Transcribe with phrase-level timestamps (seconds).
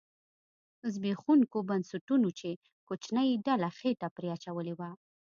[0.93, 2.49] زبېښوونکو بنسټونو چې
[2.87, 4.89] کوچنۍ ډلې خېټه پرې اچولې وه